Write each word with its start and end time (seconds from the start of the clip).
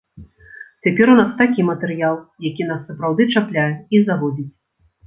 Цяпер 0.87 1.11
у 1.17 1.17
нас 1.19 1.35
такі 1.43 1.67
матэрыял, 1.69 2.15
які 2.51 2.69
нас 2.73 2.81
сапраўды 2.91 3.31
чапляе 3.37 3.71
і 3.97 4.07
заводзіць. 4.11 4.53